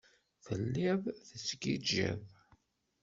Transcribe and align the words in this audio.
Telliḍ 0.45 1.01
tettgijjiḍ. 1.27 2.21